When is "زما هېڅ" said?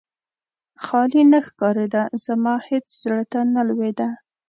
2.25-2.87